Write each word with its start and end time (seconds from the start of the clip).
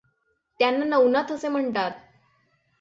त्यांना 0.59 0.85
नवनाथ 0.85 1.31
असे 1.31 1.47
म्हणतात. 1.47 1.91